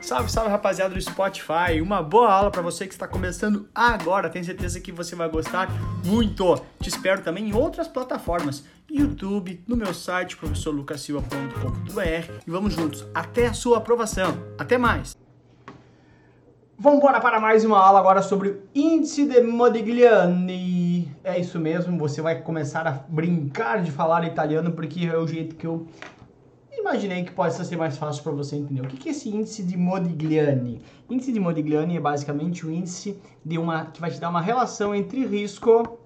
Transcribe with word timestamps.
Salve, 0.00 0.30
salve 0.30 0.50
rapaziada 0.50 0.94
do 0.94 1.00
Spotify. 1.00 1.80
Uma 1.82 2.02
boa 2.02 2.30
aula 2.30 2.50
para 2.50 2.60
você 2.60 2.86
que 2.86 2.92
está 2.92 3.08
começando 3.08 3.68
agora. 3.74 4.28
Tenho 4.28 4.44
certeza 4.44 4.80
que 4.80 4.92
você 4.92 5.16
vai 5.16 5.28
gostar 5.28 5.68
muito. 6.04 6.60
Te 6.80 6.88
espero 6.88 7.22
também 7.22 7.48
em 7.48 7.54
outras 7.54 7.88
plataformas, 7.88 8.64
YouTube, 8.90 9.62
no 9.66 9.76
meu 9.76 9.94
site 9.94 10.36
professorlucasilva.com.br 10.36 12.32
e 12.46 12.50
vamos 12.50 12.74
juntos 12.74 13.06
até 13.14 13.46
a 13.46 13.54
sua 13.54 13.78
aprovação. 13.78 14.36
Até 14.58 14.76
mais. 14.76 15.16
Vamos 16.76 16.98
embora 16.98 17.20
para 17.20 17.40
mais 17.40 17.64
uma 17.64 17.78
aula 17.78 18.00
agora 18.00 18.20
sobre 18.20 18.48
o 18.48 18.62
índice 18.74 19.26
de 19.26 19.40
Modigliani. 19.40 21.10
É 21.22 21.38
isso 21.38 21.58
mesmo, 21.58 21.96
você 21.96 22.20
vai 22.20 22.42
começar 22.42 22.86
a 22.86 22.92
brincar 23.08 23.80
de 23.80 23.90
falar 23.90 24.26
italiano 24.26 24.72
porque 24.72 25.06
é 25.06 25.16
o 25.16 25.26
jeito 25.26 25.54
que 25.54 25.66
eu 25.66 25.86
imaginei 26.78 27.24
que 27.24 27.32
possa 27.32 27.64
ser 27.64 27.76
mais 27.76 27.96
fácil 27.96 28.22
para 28.22 28.32
você 28.32 28.56
entender. 28.56 28.82
O 28.82 28.88
que 28.88 29.08
é 29.08 29.12
esse 29.12 29.28
índice 29.28 29.62
de 29.62 29.76
Modigliani? 29.76 30.80
Índice 31.08 31.32
de 31.32 31.40
Modigliani 31.40 31.96
é 31.96 32.00
basicamente 32.00 32.66
o 32.66 32.70
índice 32.70 33.18
de 33.44 33.58
uma 33.58 33.86
que 33.86 34.00
vai 34.00 34.10
te 34.10 34.20
dar 34.20 34.30
uma 34.30 34.40
relação 34.40 34.94
entre 34.94 35.24
risco 35.26 35.98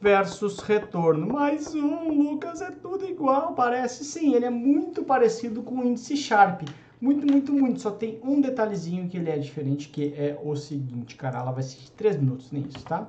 versus 0.00 0.58
retorno. 0.58 1.26
Mais 1.32 1.74
um, 1.74 2.08
Lucas, 2.10 2.60
é 2.60 2.70
tudo 2.70 3.04
igual, 3.06 3.54
parece 3.54 4.04
sim, 4.04 4.34
ele 4.34 4.44
é 4.44 4.50
muito 4.50 5.04
parecido 5.04 5.62
com 5.62 5.76
o 5.76 5.84
índice 5.84 6.16
Sharp. 6.16 6.62
Muito, 7.00 7.26
muito, 7.26 7.52
muito. 7.52 7.80
Só 7.80 7.90
tem 7.90 8.20
um 8.22 8.40
detalhezinho 8.40 9.08
que 9.08 9.16
ele 9.16 9.28
é 9.28 9.36
diferente, 9.36 9.88
que 9.88 10.14
é 10.16 10.38
o 10.40 10.54
seguinte, 10.54 11.16
cara. 11.16 11.40
Ela 11.40 11.50
vai 11.50 11.64
de 11.64 11.90
3 11.92 12.16
minutos, 12.16 12.52
nem 12.52 12.62
isso, 12.62 12.84
tá? 12.84 13.08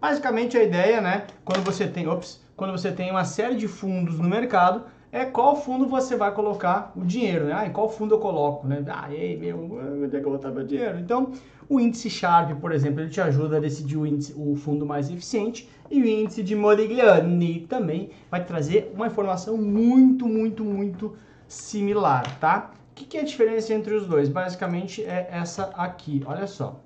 Basicamente 0.00 0.56
a 0.56 0.62
ideia, 0.62 1.00
né? 1.00 1.26
Quando 1.44 1.64
você 1.64 1.88
tem, 1.88 2.06
ops, 2.06 2.40
quando 2.56 2.70
você 2.70 2.92
tem 2.92 3.10
uma 3.10 3.24
série 3.24 3.56
de 3.56 3.66
fundos 3.66 4.20
no 4.20 4.28
mercado, 4.28 4.84
é 5.10 5.24
qual 5.24 5.56
fundo 5.56 5.86
você 5.86 6.16
vai 6.16 6.32
colocar 6.32 6.92
o 6.94 7.00
dinheiro, 7.04 7.46
né? 7.46 7.52
Ah, 7.54 7.66
em 7.66 7.72
qual 7.72 7.88
fundo 7.88 8.14
eu 8.14 8.18
coloco, 8.18 8.66
né? 8.66 8.84
Ah, 8.88 9.12
ei, 9.12 9.36
meu, 9.38 9.58
onde 10.04 10.16
é 10.16 10.20
que 10.20 10.26
eu 10.26 10.30
vou 10.30 10.32
botar 10.32 10.50
meu 10.50 10.64
dinheiro? 10.64 10.98
Então, 10.98 11.32
o 11.68 11.80
índice 11.80 12.10
Sharp, 12.10 12.58
por 12.60 12.72
exemplo, 12.72 13.00
ele 13.00 13.10
te 13.10 13.20
ajuda 13.20 13.56
a 13.56 13.60
decidir 13.60 13.96
o, 13.96 14.06
índice, 14.06 14.34
o 14.36 14.54
fundo 14.54 14.84
mais 14.84 15.10
eficiente 15.10 15.68
e 15.90 16.02
o 16.02 16.06
índice 16.06 16.42
de 16.42 16.54
Modigliani 16.54 17.60
também 17.68 18.10
vai 18.30 18.44
trazer 18.44 18.92
uma 18.94 19.06
informação 19.06 19.56
muito, 19.56 20.26
muito, 20.26 20.62
muito 20.62 21.16
similar, 21.46 22.38
tá? 22.38 22.72
O 22.90 22.94
que, 22.94 23.04
que 23.06 23.16
é 23.16 23.20
a 23.20 23.24
diferença 23.24 23.72
entre 23.72 23.94
os 23.94 24.06
dois? 24.06 24.28
Basicamente 24.28 25.02
é 25.02 25.28
essa 25.30 25.64
aqui, 25.74 26.22
olha 26.26 26.46
só. 26.46 26.80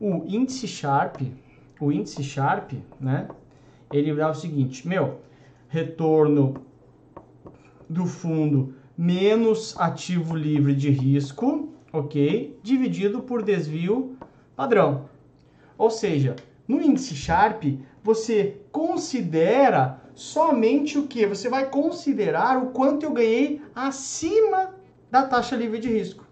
O 0.00 0.24
índice 0.26 0.66
Sharp, 0.66 1.20
o 1.80 1.92
índice 1.92 2.22
Sharp, 2.22 2.72
né? 2.98 3.28
Ele 3.92 4.14
dá 4.14 4.30
o 4.30 4.34
seguinte, 4.34 4.86
meu, 4.86 5.20
retorno 5.68 6.54
do 7.88 8.06
fundo 8.06 8.74
menos 8.96 9.78
ativo 9.78 10.36
livre 10.36 10.74
de 10.74 10.90
risco, 10.90 11.72
ok? 11.92 12.58
Dividido 12.62 13.22
por 13.22 13.42
desvio 13.42 14.16
padrão. 14.56 15.08
Ou 15.76 15.90
seja, 15.90 16.34
no 16.66 16.82
índice 16.82 17.14
Sharp, 17.14 17.62
você 18.02 18.60
considera 18.72 20.00
somente 20.14 20.98
o 20.98 21.06
que? 21.06 21.26
Você 21.26 21.48
vai 21.48 21.70
considerar 21.70 22.60
o 22.60 22.70
quanto 22.70 23.04
eu 23.04 23.12
ganhei 23.12 23.62
acima 23.74 24.74
da 25.10 25.22
taxa 25.22 25.54
livre 25.54 25.78
de 25.78 25.88
risco. 25.88 26.26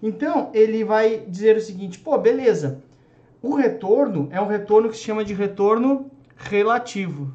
Então, 0.00 0.50
ele 0.54 0.84
vai 0.84 1.24
dizer 1.26 1.56
o 1.56 1.60
seguinte, 1.60 1.98
pô, 1.98 2.16
beleza, 2.16 2.82
o 3.42 3.54
retorno 3.54 4.28
é 4.30 4.40
um 4.40 4.46
retorno 4.46 4.88
que 4.88 4.96
se 4.96 5.02
chama 5.02 5.24
de 5.24 5.34
retorno 5.34 6.10
relativo. 6.36 7.32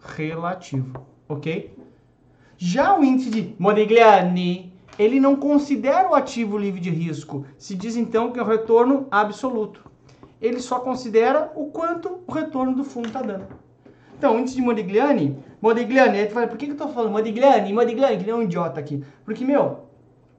Relativo, 0.00 1.06
ok? 1.28 1.75
Já 2.58 2.98
o 2.98 3.04
índice 3.04 3.28
de 3.28 3.54
Modigliani, 3.58 4.72
ele 4.98 5.20
não 5.20 5.36
considera 5.36 6.08
o 6.08 6.14
ativo 6.14 6.56
livre 6.56 6.80
de 6.80 6.88
risco. 6.88 7.44
Se 7.58 7.74
diz 7.74 7.96
então 7.96 8.32
que 8.32 8.38
é 8.38 8.42
o 8.42 8.46
retorno 8.46 9.06
absoluto. 9.10 9.84
Ele 10.40 10.58
só 10.60 10.80
considera 10.80 11.52
o 11.54 11.66
quanto 11.66 12.20
o 12.26 12.32
retorno 12.32 12.74
do 12.74 12.82
fundo 12.82 13.08
está 13.08 13.20
dando. 13.20 13.46
Então, 14.16 14.34
o 14.34 14.40
índice 14.40 14.56
de 14.56 14.62
Modigliani, 14.62 15.38
Modigliani, 15.60 16.18
aí 16.18 16.26
tu 16.26 16.32
fala, 16.32 16.46
por 16.46 16.56
que, 16.56 16.64
que 16.64 16.72
eu 16.72 16.76
tô 16.78 16.88
falando 16.88 17.12
Modigliani, 17.12 17.74
Modigliani, 17.74 18.16
que 18.16 18.24
nem 18.24 18.34
um 18.34 18.42
idiota 18.42 18.80
aqui? 18.80 19.04
Porque, 19.22 19.44
meu, 19.44 19.80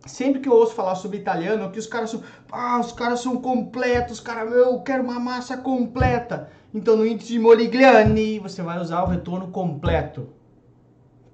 sempre 0.03 0.41
que 0.41 0.49
eu 0.49 0.53
ouço 0.53 0.73
falar 0.73 0.95
sobre 0.95 1.19
italiano, 1.19 1.69
que 1.69 1.77
os 1.77 1.85
caras 1.85 2.09
são, 2.09 2.23
ah, 2.51 2.79
os 2.79 2.91
caras 2.91 3.19
são 3.19 3.37
completos, 3.37 4.23
meu, 4.49 4.57
eu 4.57 4.79
quero 4.79 5.03
uma 5.03 5.19
massa 5.19 5.55
completa. 5.55 6.49
Então, 6.73 6.97
no 6.97 7.05
índice 7.05 7.33
de 7.33 7.39
Modigliani, 7.39 8.39
você 8.39 8.63
vai 8.63 8.79
usar 8.79 9.03
o 9.03 9.07
retorno 9.07 9.49
completo 9.49 10.35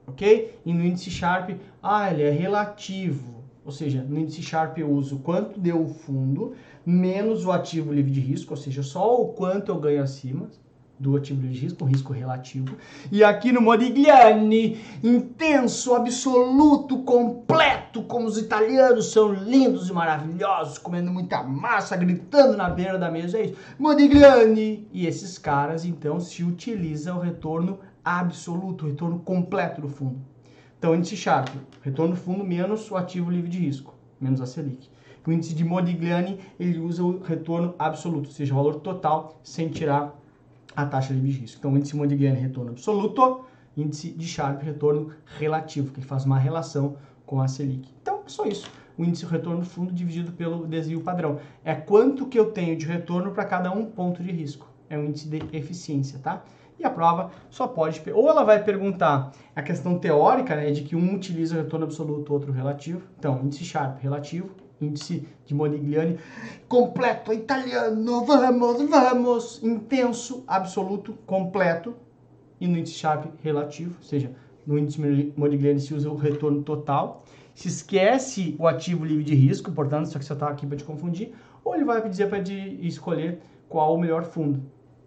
ok? 0.08 0.60
E 0.66 0.74
no 0.74 0.84
índice 0.84 1.10
Sharp, 1.10 1.52
ah, 1.82 2.12
ele 2.12 2.24
é 2.24 2.30
relativo, 2.30 3.44
ou 3.66 3.72
seja, 3.72 4.04
no 4.04 4.20
índice 4.20 4.42
Sharp 4.42 4.78
eu 4.78 4.92
uso 4.92 5.20
quanto 5.20 5.60
deu 5.60 5.82
o 5.82 5.88
fundo 5.88 6.54
menos 6.86 7.46
o 7.46 7.52
ativo 7.52 7.94
livre 7.94 8.12
de 8.12 8.20
risco, 8.20 8.54
ou 8.54 8.58
seja, 8.58 8.84
só 8.84 9.22
o 9.22 9.30
quanto 9.30 9.72
eu 9.72 9.80
ganho 9.80 10.04
acima 10.04 10.50
do 11.00 11.18
ativo 11.18 11.42
livre 11.42 11.58
de 11.58 11.62
risco, 11.66 11.84
um 11.84 11.88
risco 11.88 12.14
relativo. 12.14 12.76
E 13.12 13.24
aqui 13.24 13.52
no 13.52 13.62
Modigliani, 13.62 14.80
intenso, 15.04 15.96
absoluto, 15.96 17.00
completo, 17.00 18.04
como 18.04 18.28
os 18.28 18.38
italianos 18.38 19.12
são 19.12 19.34
lindos 19.34 19.90
e 19.90 19.94
maravilhosos, 19.94 20.78
comendo 20.78 21.12
muita 21.12 21.44
massa, 21.44 21.98
gritando 21.98 22.56
na 22.56 22.70
beira 22.70 22.98
da 22.98 23.12
mesa, 23.12 23.38
é 23.38 23.46
isso. 23.46 23.56
Modigliani! 23.78 24.88
E 24.94 25.06
esses 25.06 25.38
caras, 25.38 25.84
então, 25.84 26.20
se 26.20 26.44
utiliza 26.44 27.14
o 27.14 27.20
retorno 27.20 27.80
absoluto, 28.04 28.86
o 28.86 28.90
retorno 28.90 29.20
completo 29.20 29.82
do 29.82 29.88
fundo. 29.88 30.20
Então, 30.78 30.94
índice 30.94 31.16
Sharp, 31.16 31.50
retorno 31.82 32.14
do 32.14 32.20
fundo 32.20 32.44
menos 32.44 32.92
o 32.92 32.98
ativo 32.98 33.32
livre 33.32 33.50
de 33.50 33.58
risco, 33.58 33.96
menos 34.20 34.42
a 34.42 34.46
Selic. 34.46 34.90
O 35.26 35.32
índice 35.32 35.54
de 35.54 35.64
Modigliani, 35.64 36.38
ele 36.60 36.78
usa 36.80 37.02
o 37.02 37.22
retorno 37.22 37.74
absoluto, 37.80 38.28
ou 38.28 38.34
seja, 38.34 38.54
o 38.54 38.58
valor 38.58 38.82
total 38.82 39.40
sem 39.42 39.70
tirar 39.70 40.14
a 40.76 40.86
taxa 40.86 41.14
livre 41.14 41.32
de 41.32 41.40
risco. 41.40 41.60
Então, 41.60 41.72
o 41.72 41.78
índice 41.78 41.96
Modigliani, 41.96 42.38
retorno 42.38 42.72
absoluto, 42.72 43.46
índice 43.78 44.12
de 44.12 44.28
Sharp, 44.28 44.62
retorno 44.62 45.12
relativo, 45.40 45.94
que 45.94 46.02
faz 46.02 46.26
uma 46.26 46.38
relação 46.38 46.98
com 47.26 47.40
a 47.40 47.48
Selic. 47.48 47.90
Então, 48.02 48.22
é 48.26 48.30
só 48.30 48.46
isso. 48.46 48.70
O 48.98 49.04
índice 49.04 49.26
retorno 49.26 49.62
do 49.62 49.66
fundo 49.66 49.92
dividido 49.92 50.34
pelo 50.34 50.68
desvio 50.68 51.02
padrão. 51.02 51.40
É 51.64 51.74
quanto 51.74 52.28
que 52.28 52.38
eu 52.38 52.52
tenho 52.52 52.78
de 52.78 52.86
retorno 52.86 53.32
para 53.32 53.46
cada 53.46 53.72
um 53.72 53.86
ponto 53.86 54.22
de 54.22 54.32
risco. 54.32 54.68
É 54.90 54.98
o 54.98 55.06
índice 55.06 55.30
de 55.30 55.42
eficiência, 55.56 56.20
tá? 56.20 56.44
E 56.80 56.84
a 56.86 56.90
prova 56.90 57.32
só 57.50 57.68
pode, 57.68 58.02
ou 58.12 58.30
ela 58.30 58.44
vai 58.44 58.64
perguntar 58.64 59.32
a 59.56 59.62
questão 59.62 59.98
teórica, 60.00 60.56
né, 60.56 60.72
de 60.72 60.82
que 60.82 60.96
um 60.96 61.16
utiliza 61.16 61.56
retorno 61.56 61.86
absoluto, 61.86 62.34
outro 62.34 62.52
relativo. 62.52 63.02
Então, 63.18 63.40
índice 63.44 63.64
Sharp 63.64 64.00
relativo, 64.02 64.50
índice 64.82 65.28
de 65.46 65.54
Modigliani 65.54 66.18
completo, 66.68 67.32
italiano, 67.32 68.26
vamos, 68.26 68.90
vamos, 68.90 69.64
intenso, 69.64 70.44
absoluto, 70.48 71.14
completo. 71.26 71.96
E 72.60 72.68
no 72.68 72.78
índice 72.78 72.96
Sharp 72.96 73.26
relativo, 73.44 73.96
ou 73.98 74.04
seja, 74.04 74.32
no 74.66 74.78
índice 74.78 75.34
Modigliani 75.36 75.80
se 75.80 75.94
usa 75.94 76.10
o 76.10 76.16
retorno 76.16 76.64
total. 76.64 77.24
Se 77.54 77.68
esquece 77.68 78.56
o 78.58 78.68
ativo 78.68 79.06
livre 79.06 79.24
de 79.24 79.36
risco, 79.36 79.72
portanto, 79.72 80.08
só 80.08 80.18
que 80.18 80.26
só 80.26 80.34
está 80.34 80.48
aqui 80.48 80.66
para 80.66 80.78
te 80.78 80.84
confundir, 80.84 81.34
ou 81.64 81.76
ele 81.76 81.86
vai 81.86 82.08
dizer 82.10 82.28
para 82.28 82.40
escolher 82.40 83.40
qual 83.70 83.94
o 83.94 83.98
melhor 83.98 84.24
fundo 84.24 84.62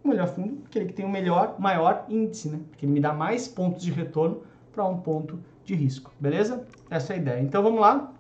o 0.07 0.09
melhor 0.09 0.29
fundo, 0.29 0.63
aquele 0.67 0.87
que 0.87 0.93
tem 0.93 1.05
o 1.05 1.09
melhor, 1.09 1.57
maior 1.59 2.07
índice, 2.09 2.49
né? 2.49 2.61
Porque 2.71 2.87
ele 2.87 2.93
me 2.93 3.01
dá 3.01 3.13
mais 3.13 3.47
pontos 3.47 3.83
de 3.83 3.91
retorno 3.91 4.43
para 4.73 4.87
um 4.87 4.99
ponto 4.99 5.39
de 5.65 5.75
risco, 5.75 6.13
beleza? 6.21 6.65
Essa 6.89 7.13
é 7.13 7.17
a 7.17 7.19
ideia. 7.19 7.43
Então 7.43 7.63
vamos 7.63 7.81
lá. 7.81 8.13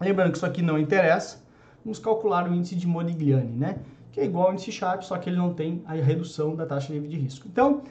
Lembrando 0.00 0.32
que 0.32 0.36
isso 0.36 0.46
aqui 0.46 0.62
não 0.62 0.78
interessa, 0.78 1.42
vamos 1.84 1.98
calcular 1.98 2.48
o 2.48 2.54
índice 2.54 2.74
de 2.74 2.86
Modigliani, 2.86 3.52
né? 3.52 3.78
Que 4.12 4.20
é 4.20 4.24
igual 4.24 4.48
ao 4.48 4.52
índice 4.52 4.72
Sharp, 4.72 5.02
só 5.02 5.16
que 5.18 5.30
ele 5.30 5.36
não 5.36 5.54
tem 5.54 5.82
a 5.86 5.94
redução 5.94 6.54
da 6.54 6.66
taxa 6.66 6.92
livre 6.92 7.08
de 7.08 7.16
risco. 7.16 7.46
Então, 7.46 7.82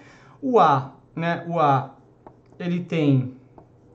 o 0.41 0.59
A, 0.59 0.93
né? 1.15 1.45
O 1.47 1.59
A, 1.59 1.95
ele 2.59 2.83
tem 2.83 3.33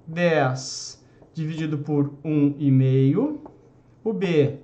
10 0.07 1.05
dividido 1.35 1.79
por 1.79 2.11
1,5. 2.25 3.39
O 4.03 4.13
B 4.13 4.59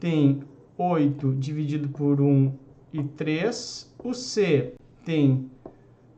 tem 0.00 0.42
8 0.76 1.34
dividido 1.34 1.88
por 1.88 2.20
1 2.20 2.52
e 2.94 3.02
3. 3.02 3.92
O 4.04 4.14
C 4.14 4.74
tem 5.04 5.50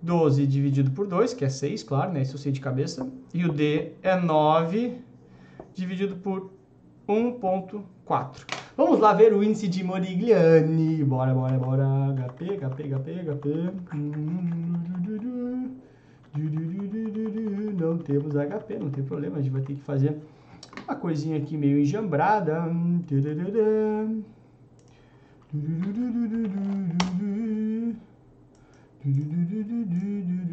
12 0.02 0.46
dividido 0.46 0.90
por 0.90 1.06
2, 1.06 1.32
que 1.32 1.44
é 1.44 1.48
6, 1.48 1.82
claro, 1.82 2.12
né? 2.12 2.20
Isso 2.22 2.34
eu 2.34 2.38
sei 2.38 2.52
de 2.52 2.60
cabeça. 2.60 3.10
E 3.32 3.44
o 3.44 3.52
D 3.52 3.92
é 4.02 4.14
9 4.14 4.98
dividido 5.74 6.16
por 6.16 6.50
1.4. 7.08 8.44
Vamos 8.76 9.00
lá 9.00 9.14
ver 9.14 9.32
o 9.32 9.42
índice 9.42 9.68
de 9.68 9.82
Modigliani. 9.82 11.02
Bora, 11.02 11.32
bora, 11.32 11.56
bora. 11.56 11.86
HP, 12.28 12.58
HP, 12.58 12.82
HP, 12.82 13.10
HP. 13.24 13.48
Não 17.78 17.96
temos 17.96 18.34
HP, 18.34 18.78
não 18.78 18.90
tem 18.90 19.02
problema. 19.02 19.38
A 19.38 19.40
gente 19.40 19.52
vai 19.52 19.62
ter 19.62 19.74
que 19.74 19.80
fazer 19.80 20.18
uma 20.86 20.94
coisinha 20.94 21.38
aqui 21.38 21.56
meio 21.56 21.80
enjambrada. 21.80 22.70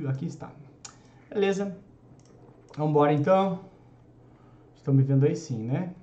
Aqui 0.09 0.25
está. 0.27 0.51
Beleza. 1.29 1.75
Vamos 2.75 2.91
embora 2.91 3.13
então. 3.13 3.59
Estão 4.75 4.93
me 4.93 5.01
vendo 5.01 5.25
aí 5.25 5.35
sim, 5.35 5.57
né? 5.57 5.93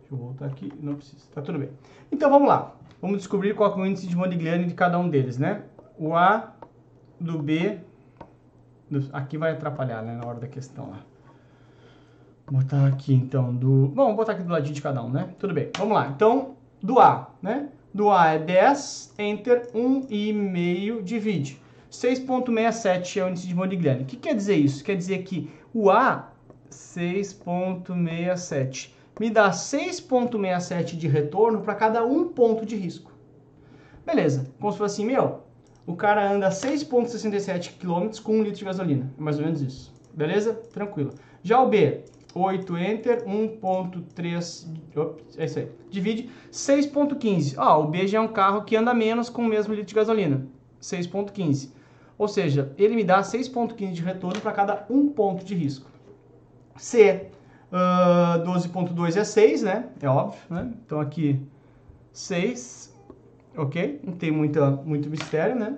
Deixa 0.00 0.14
eu 0.14 0.18
voltar 0.18 0.46
aqui, 0.46 0.72
não 0.80 0.94
precisa, 0.94 1.24
tá 1.34 1.42
tudo 1.42 1.58
bem. 1.58 1.70
Então 2.10 2.30
vamos 2.30 2.48
lá, 2.48 2.74
vamos 3.00 3.18
descobrir 3.18 3.54
qual 3.54 3.72
é 3.72 3.76
o 3.76 3.86
índice 3.86 4.06
de 4.06 4.16
Modigliani 4.16 4.66
de 4.66 4.74
cada 4.74 4.98
um 4.98 5.08
deles, 5.08 5.38
né? 5.38 5.62
O 5.98 6.14
A 6.14 6.52
do 7.18 7.38
B, 7.38 7.78
do, 8.90 9.08
aqui 9.12 9.36
vai 9.36 9.52
atrapalhar, 9.52 10.02
né, 10.02 10.16
na 10.16 10.26
hora 10.26 10.40
da 10.40 10.48
questão 10.48 10.90
lá. 10.90 11.04
Vou 12.46 12.60
botar 12.60 12.86
aqui 12.86 13.12
então 13.12 13.54
do, 13.54 13.88
bom, 13.88 14.06
vou 14.06 14.16
botar 14.16 14.32
aqui 14.32 14.42
do 14.42 14.50
ladinho 14.50 14.74
de 14.74 14.82
cada 14.82 15.02
um, 15.02 15.10
né? 15.10 15.34
Tudo 15.38 15.54
bem, 15.54 15.70
vamos 15.76 15.94
lá. 15.94 16.08
Então, 16.08 16.56
do 16.82 16.98
A, 16.98 17.30
né? 17.42 17.68
Do 17.92 18.08
A 18.10 18.34
é 18.34 18.38
10, 18.38 19.14
enter, 19.18 19.68
1,5, 19.74 21.02
divide. 21.02 21.60
6,67 21.90 23.16
é 23.16 23.24
o 23.24 23.28
índice 23.28 23.48
de 23.48 23.54
Modigliani. 23.54 24.04
O 24.04 24.06
que 24.06 24.16
quer 24.16 24.34
dizer 24.34 24.56
isso? 24.56 24.82
Quer 24.84 24.96
dizer 24.96 25.24
que 25.24 25.50
o 25.74 25.90
A, 25.90 26.30
6,67 26.70 28.92
me 29.18 29.28
dá 29.28 29.50
6,67 29.50 30.96
de 30.96 31.08
retorno 31.08 31.62
para 31.62 31.74
cada 31.74 32.04
um 32.04 32.28
ponto 32.28 32.64
de 32.64 32.76
risco. 32.76 33.10
Beleza, 34.06 34.48
como 34.58 34.70
se 34.72 34.78
fosse 34.78 34.94
assim, 34.94 35.06
meu, 35.06 35.40
o 35.86 35.94
cara 35.96 36.32
anda 36.32 36.48
6,67 36.48 37.72
km 37.78 38.08
com 38.22 38.38
1 38.38 38.42
litro 38.42 38.60
de 38.60 38.64
gasolina. 38.64 39.12
É 39.18 39.20
mais 39.20 39.38
ou 39.38 39.44
menos 39.44 39.60
isso. 39.60 39.92
Beleza? 40.14 40.54
Tranquilo. 40.54 41.12
Já 41.42 41.60
o 41.60 41.68
B, 41.68 42.04
8 42.34 42.76
enter, 42.76 43.24
1.3, 43.24 44.66
é 45.36 45.44
isso 45.44 45.58
aí. 45.58 45.68
Divide 45.90 46.30
6.15. 46.52 47.54
Ó, 47.58 47.82
o 47.82 47.88
B 47.88 48.06
já 48.06 48.18
é 48.18 48.20
um 48.20 48.28
carro 48.28 48.64
que 48.64 48.76
anda 48.76 48.94
menos 48.94 49.28
com 49.28 49.42
o 49.42 49.48
mesmo 49.48 49.74
litro 49.74 49.88
de 49.88 49.94
gasolina. 49.94 50.46
6.15. 50.80 51.70
Ou 52.16 52.28
seja, 52.28 52.72
ele 52.78 52.94
me 52.94 53.02
dá 53.04 53.20
6.15 53.20 53.92
de 53.92 54.02
retorno 54.02 54.40
para 54.40 54.52
cada 54.52 54.86
um 54.88 55.08
ponto 55.08 55.44
de 55.44 55.54
risco. 55.54 55.90
C, 56.76 57.30
Uh, 57.70 57.76
ah, 57.76 58.44
12.2 58.44 59.16
é 59.16 59.22
6, 59.22 59.62
né? 59.62 59.90
É 60.02 60.08
óbvio, 60.08 60.40
né? 60.50 60.72
Então 60.84 60.98
aqui 60.98 61.40
6, 62.12 62.92
ok? 63.56 64.00
Não 64.02 64.12
tem 64.12 64.32
muita, 64.32 64.72
muito 64.72 65.08
mistério, 65.08 65.54
né? 65.54 65.76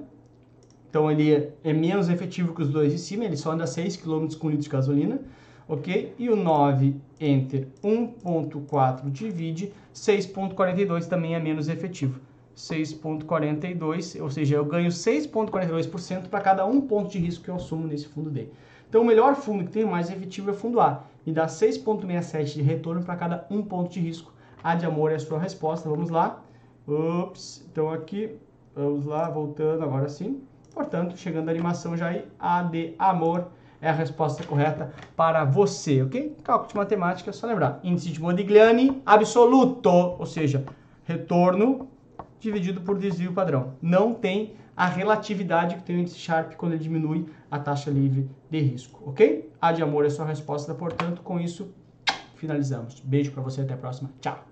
Então 0.89 1.11
ele 1.11 1.35
é, 1.35 1.53
é, 1.63 1.73
menos 1.73 2.09
efetivo 2.09 2.55
que 2.55 2.63
os 2.63 2.71
dois 2.71 2.93
de 2.93 2.99
cima, 2.99 3.25
ele 3.25 3.37
só 3.37 3.53
anda 3.53 3.67
6 3.67 3.97
km 3.97 4.27
com 4.39 4.49
litro 4.49 4.65
de 4.65 4.71
gasolina, 4.71 5.21
ok? 5.69 6.14
E 6.19 6.29
o 6.29 6.37
9 6.37 6.97
enter 7.20 7.69
1.4 7.82 9.11
divide 9.11 9.73
6.42 9.94 11.06
também 11.06 11.35
é 11.35 11.41
menos 11.41 11.69
efetivo. 11.69 12.20
6.42, 12.56 14.20
ou 14.20 14.31
seja, 14.31 14.56
eu 14.56 14.64
ganho 14.64 14.91
6.42% 14.91 16.29
para 16.29 16.41
cada 16.41 16.67
um 16.67 16.81
ponto 16.81 17.11
de 17.11 17.19
risco 17.19 17.44
que 17.44 17.50
eu 17.50 17.56
assumo 17.56 17.87
nesse 17.87 18.09
fundo 18.09 18.31
D. 18.31 18.49
Então, 18.88 19.00
o 19.00 19.05
melhor 19.06 19.35
fundo 19.37 19.64
que 19.64 19.70
tem 19.70 19.87
mais 19.87 20.11
efetivo 20.11 20.50
é 20.50 20.53
o 20.53 20.56
fundo 20.56 20.79
A. 20.79 21.05
Me 21.25 21.32
dá 21.32 21.47
6,67 21.47 22.55
de 22.55 22.62
retorno 22.62 23.03
para 23.03 23.17
cada 23.17 23.47
um 23.50 23.62
ponto 23.62 23.91
de 23.91 24.00
risco. 24.00 24.32
A 24.62 24.75
de 24.75 24.85
amor 24.85 25.11
é 25.11 25.15
a 25.15 25.19
sua 25.19 25.38
resposta. 25.38 25.88
Vamos 25.88 26.11
lá. 26.11 26.43
Ups. 26.87 27.65
Então, 27.73 27.91
aqui, 27.91 28.37
vamos 28.75 29.06
lá, 29.06 29.31
voltando 29.31 29.82
agora 29.82 30.08
sim. 30.08 30.43
Portanto, 30.75 31.17
chegando 31.17 31.49
a 31.49 31.53
animação 31.53 31.97
já 31.97 32.08
aí, 32.08 32.26
A 32.38 32.62
de 32.62 32.94
amor 32.99 33.49
é 33.82 33.90
a 33.90 33.93
resposta 33.93 34.44
correta 34.44 34.93
para 35.17 35.44
você, 35.44 36.02
ok? 36.02 36.37
Cálculo 36.44 36.69
de 36.69 36.76
matemática, 36.76 37.31
é 37.31 37.32
só 37.32 37.49
lembrar. 37.49 37.81
Índice 37.82 38.11
de 38.11 38.20
Modigliani 38.20 39.02
absoluto, 39.05 39.90
ou 39.90 40.25
seja, 40.25 40.64
retorno 41.05 41.88
dividido 42.38 42.81
por 42.81 42.96
desvio 42.96 43.32
padrão. 43.32 43.75
Não 43.82 44.14
tem 44.14 44.55
a 44.76 44.87
relatividade 44.87 45.75
que 45.75 45.82
tem 45.82 45.96
o 45.96 45.99
índice 45.99 46.19
Sharp 46.19 46.55
quando 46.55 46.73
ele 46.73 46.82
diminui 46.82 47.26
a 47.50 47.58
taxa 47.58 47.90
livre 47.90 48.31
de 48.49 48.61
risco, 48.61 49.02
ok? 49.05 49.50
A 49.61 49.73
de 49.73 49.82
amor 49.82 50.06
é 50.06 50.11
sua 50.11 50.25
resposta, 50.25 50.73
portanto, 50.73 51.20
com 51.23 51.38
isso 51.38 51.75
finalizamos. 52.37 53.00
Beijo 53.00 53.32
para 53.32 53.43
você, 53.43 53.61
até 53.61 53.75
a 53.75 53.76
próxima. 53.76 54.11
Tchau! 54.20 54.52